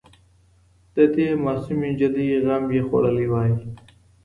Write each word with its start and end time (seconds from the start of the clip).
د 0.95 0.97
دې 1.15 1.27
معصومي 1.43 1.89
نجلۍ 1.93 2.27
غم 2.45 2.63
یې 2.75 2.81
خوړلی 2.87 3.27
وای 3.31 3.51